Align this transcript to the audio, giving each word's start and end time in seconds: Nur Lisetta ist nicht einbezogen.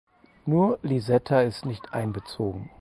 Nur 0.47 0.79
Lisetta 0.81 1.41
ist 1.41 1.63
nicht 1.67 1.93
einbezogen. 1.93 2.69